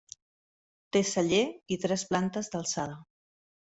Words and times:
Té 0.97 1.03
celler 1.11 1.43
i 1.77 1.81
tres 1.87 2.09
plantes 2.11 2.53
d'alçada. 2.53 3.03